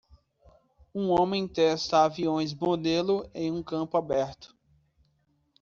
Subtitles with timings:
[0.95, 4.57] Um homem testa aviões modelo em um campo aberto.